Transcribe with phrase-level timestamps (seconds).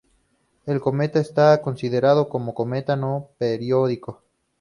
[0.65, 4.23] El cometa está considerado como cometa no periódico.